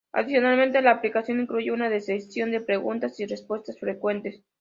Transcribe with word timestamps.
Adicionalmente, 0.13 0.81
la 0.81 0.89
aplicación 0.93 1.41
incluye 1.41 1.69
una 1.71 1.87
sección 1.99 2.49
de 2.49 2.59
preguntas 2.59 3.19
y 3.19 3.27
respuestas 3.27 3.79
frecuentes. 3.79 4.41